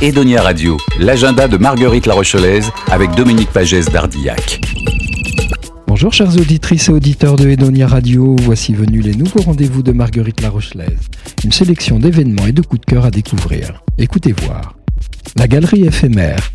[0.00, 4.60] Edonia Radio, l'agenda de Marguerite La Rochelaise avec Dominique Pagès d'Ardillac.
[5.86, 10.42] Bonjour chères auditrices et auditeurs de Edonia Radio, voici venus les nouveaux rendez-vous de Marguerite
[10.42, 10.98] La Rochelaise.
[11.44, 13.82] Une sélection d'événements et de coups de cœur à découvrir.
[13.96, 14.74] Écoutez voir.
[15.36, 16.50] La galerie éphémère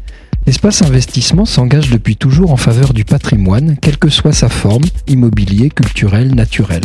[0.49, 5.69] Espace Investissement s'engage depuis toujours en faveur du patrimoine, quelle que soit sa forme, immobilier,
[5.69, 6.81] culturel, naturel.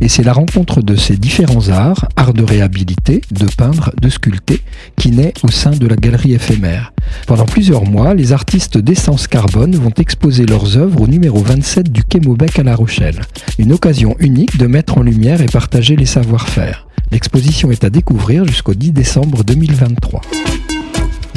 [0.00, 4.62] Et c'est la rencontre de ces différents arts, art de réhabiliter, de peindre, de sculpter,
[4.96, 6.92] qui naît au sein de la galerie éphémère.
[7.28, 12.02] Pendant plusieurs mois, les artistes d'essence carbone vont exposer leurs œuvres au numéro 27 du
[12.02, 13.20] Quai Maubec à La Rochelle.
[13.60, 16.88] Une occasion unique de mettre en lumière et partager les savoir-faire.
[17.12, 20.20] L'exposition est à découvrir jusqu'au 10 décembre 2023.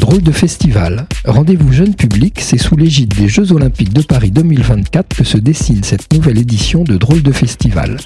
[0.07, 1.05] Drôle de festival.
[1.25, 5.83] Rendez-vous jeune public, c'est sous l'égide des Jeux Olympiques de Paris 2024 que se dessine
[5.83, 7.97] cette nouvelle édition de Drôle de festival.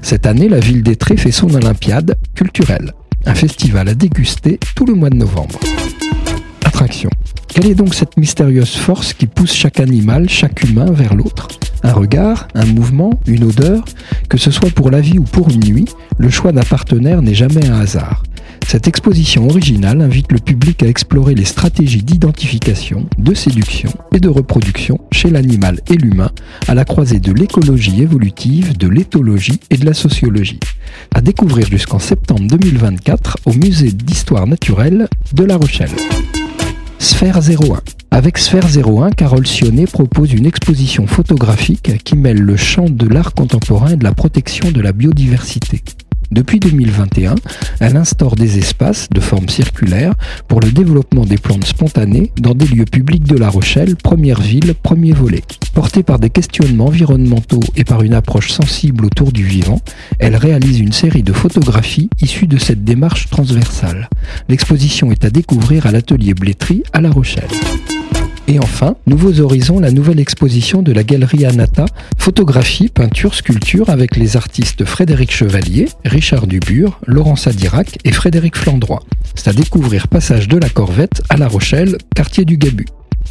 [0.00, 2.92] Cette année, la ville d'Etré fait son Olympiade culturelle.
[3.26, 5.58] Un festival à déguster tout le mois de novembre.
[6.64, 7.10] Attraction.
[7.48, 11.48] Quelle est donc cette mystérieuse force qui pousse chaque animal, chaque humain vers l'autre?
[11.82, 13.84] Un regard, un mouvement, une odeur?
[14.28, 15.86] Que ce soit pour la vie ou pour une nuit,
[16.18, 18.22] le choix d'un partenaire n'est jamais un hasard.
[18.70, 24.28] Cette exposition originale invite le public à explorer les stratégies d'identification, de séduction et de
[24.28, 26.30] reproduction chez l'animal et l'humain
[26.66, 30.60] à la croisée de l'écologie évolutive, de l'éthologie et de la sociologie.
[31.14, 35.88] À découvrir jusqu'en septembre 2024 au musée d'histoire naturelle de La Rochelle.
[36.98, 37.80] Sphère 01.
[38.10, 43.32] Avec Sphère 01, Carole Sionnet propose une exposition photographique qui mêle le champ de l'art
[43.32, 45.80] contemporain et de la protection de la biodiversité.
[46.30, 47.36] Depuis 2021,
[47.80, 50.14] elle instaure des espaces de forme circulaire
[50.46, 54.74] pour le développement des plantes spontanées dans des lieux publics de La Rochelle, première ville,
[54.74, 55.42] premier volet.
[55.72, 59.80] Portée par des questionnements environnementaux et par une approche sensible autour du vivant,
[60.18, 64.08] elle réalise une série de photographies issues de cette démarche transversale.
[64.48, 67.48] L'exposition est à découvrir à l'atelier Blétry à La Rochelle.
[68.50, 71.84] Et enfin, Nouveaux Horizons, la nouvelle exposition de la Galerie Anata,
[72.16, 79.02] photographie, peinture, sculpture avec les artistes Frédéric Chevalier, Richard Dubur, Laurent Sadirac et Frédéric Flandroit.
[79.34, 82.86] C'est à découvrir Passage de la Corvette à La Rochelle, quartier du Gabu.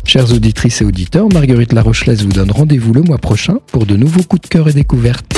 [0.06, 4.22] Chères auditrices et auditeurs, Marguerite Larochelaise vous donne rendez-vous le mois prochain pour de nouveaux
[4.22, 5.34] coups de cœur et découvertes.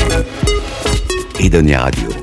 [1.40, 2.19] Radio.